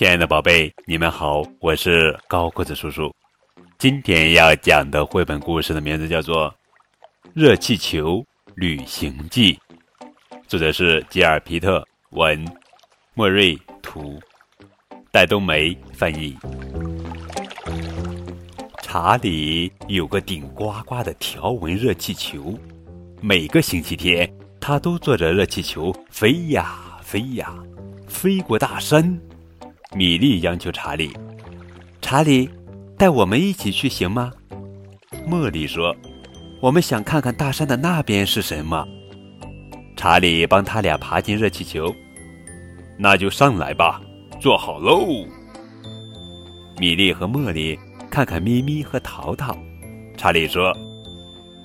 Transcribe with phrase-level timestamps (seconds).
[0.00, 3.14] 亲爱的宝贝，你们好，我是高个子叔叔。
[3.76, 6.48] 今天要讲的绘本故事的名字叫做
[7.34, 8.24] 《热气球
[8.54, 9.52] 旅行记》，
[10.48, 12.42] 作者是吉尔皮特文，
[13.12, 14.18] 莫瑞图，
[15.12, 16.34] 戴冬梅翻译。
[18.80, 22.58] 查理有个顶呱呱的条纹热气球，
[23.20, 27.54] 每个星期天，他都坐着热气球飞呀飞呀，
[28.08, 29.20] 飞过大山。
[29.96, 31.10] 米莉央求查理
[32.00, 32.48] ：“查理，
[32.96, 34.30] 带我们一起去行吗？”
[35.28, 35.94] 茉莉说
[36.62, 38.86] ：“我们想看看大山的那边是什么。”
[39.96, 41.92] 查理帮他俩爬进热气球，
[42.96, 44.00] 那就上来吧，
[44.40, 45.26] 坐好喽。
[46.78, 47.76] 米莉和茉莉
[48.08, 49.56] 看看咪咪和淘淘，
[50.16, 50.72] 查理说：“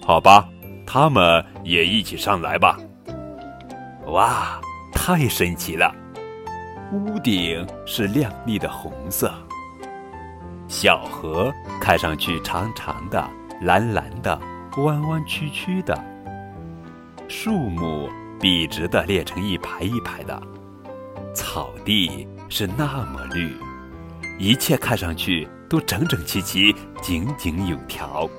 [0.04, 0.50] 好吧，
[0.86, 2.80] 他们也一起上来吧。”
[4.10, 4.60] 哇，
[4.92, 5.94] 太神奇了！
[6.92, 9.34] 屋顶是亮丽的红色，
[10.68, 13.28] 小河看上去长长的、
[13.62, 14.40] 蓝蓝的、
[14.78, 15.98] 弯弯曲曲的，
[17.28, 18.08] 树木
[18.40, 20.42] 笔直的列成一排一排的，
[21.34, 23.58] 草地是那么绿，
[24.38, 28.30] 一切看上去都整整齐齐、井井有条。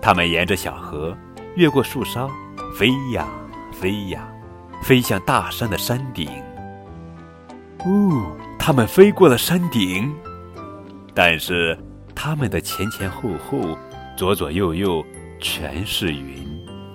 [0.00, 1.16] 他们沿着小河，
[1.56, 2.30] 越过树梢，
[2.78, 3.26] 飞呀
[3.72, 4.28] 飞呀，
[4.82, 6.30] 飞向大山的山顶。
[7.86, 10.12] 哦，他们飞过了山顶，
[11.14, 11.78] 但是
[12.16, 13.78] 他们的前前后后、
[14.16, 15.06] 左左右右
[15.40, 16.44] 全是云，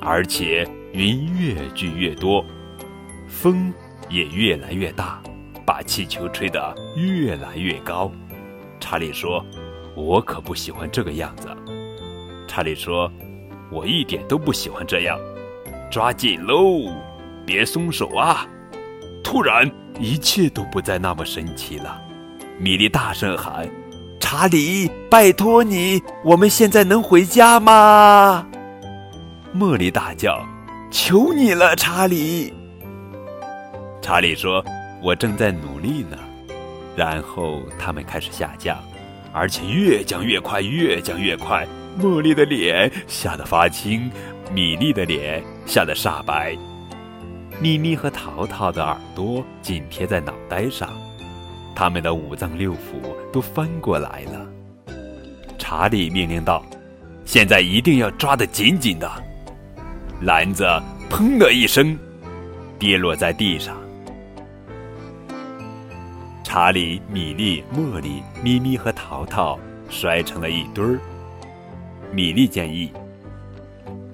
[0.02, 2.44] 而且云越聚越多，
[3.26, 3.74] 风
[4.10, 5.24] 也越来越大，
[5.66, 8.12] 把气球吹得越来越高。
[8.78, 9.46] 查理说
[9.96, 11.48] ：“我可不喜欢这个样子。”
[12.50, 13.10] 查理说
[13.72, 15.18] ：“我一点都不喜欢这样，
[15.90, 16.94] 抓紧喽，
[17.46, 18.46] 别松手啊！”
[19.32, 19.72] 突然。
[19.98, 22.02] 一切都不再那么神奇了，
[22.58, 23.70] 米莉大声喊
[24.20, 28.46] ：“查理，拜托你，我们现在能回家吗？”
[29.56, 30.44] 茉莉大叫
[30.90, 32.52] ：“求你了，查理！”
[34.02, 34.66] 查理说
[35.04, 36.18] ：“我正在努力呢。”
[36.98, 38.78] 然后他们开始下降，
[39.32, 41.66] 而且越降越快，越降越快。
[42.02, 44.12] 茉莉的脸吓得发青，
[44.52, 46.58] 米莉的脸吓得煞白。
[47.62, 50.90] 咪咪和淘淘的耳朵紧贴在脑袋上，
[51.76, 52.78] 他们的五脏六腑
[53.32, 54.48] 都翻过来了。
[55.60, 56.66] 查理命令道
[57.24, 59.08] ：“现在一定要抓得紧紧的。”
[60.22, 60.64] 篮子
[61.08, 61.96] “砰”的一声
[62.80, 63.78] 跌落在地上。
[66.44, 71.00] 查理、米莉、茉莉、咪咪和淘淘摔成了一堆儿。
[72.12, 72.92] 米莉建议：“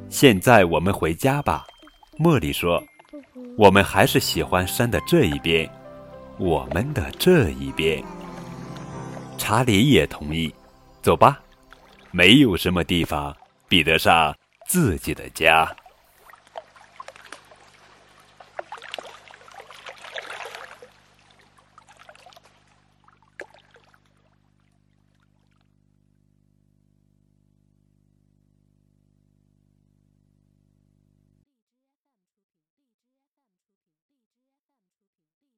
[0.09, 1.65] 现在我们回家吧。”
[2.19, 2.83] 茉莉说。
[3.57, 5.67] 我们还是喜欢山的这一边，
[6.37, 8.03] 我们的这一边。
[9.35, 10.53] 查理也同意，
[11.01, 11.39] 走吧，
[12.11, 13.35] 没有什么地方
[13.67, 14.35] 比得上
[14.67, 15.67] 自己的家。